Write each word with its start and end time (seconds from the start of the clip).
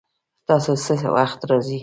تاسو 0.47 0.71
څه 0.83 0.95
وخت 1.15 1.39
راځئ؟ 1.49 1.77